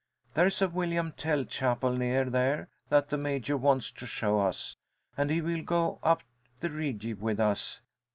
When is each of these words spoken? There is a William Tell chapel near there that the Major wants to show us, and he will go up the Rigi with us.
There 0.33 0.47
is 0.47 0.63
a 0.63 0.67
William 0.67 1.11
Tell 1.11 1.45
chapel 1.45 1.91
near 1.95 2.25
there 2.25 2.69
that 2.89 3.09
the 3.09 3.19
Major 3.19 3.55
wants 3.55 3.91
to 3.91 4.07
show 4.07 4.39
us, 4.39 4.75
and 5.15 5.29
he 5.29 5.41
will 5.41 5.61
go 5.61 5.99
up 6.01 6.23
the 6.59 6.71
Rigi 6.71 7.13
with 7.13 7.39
us. 7.39 7.81